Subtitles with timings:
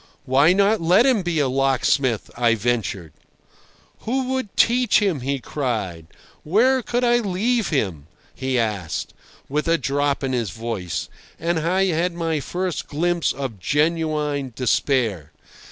[0.25, 3.13] "Why not let him be a locksmith?" I ventured.
[3.99, 6.07] "Who would teach him?" he cried.
[6.43, 9.13] "Where could I leave him?" he asked,
[9.47, 11.07] with a drop in his voice;
[11.39, 15.33] and I had my first glimpse of genuine despair.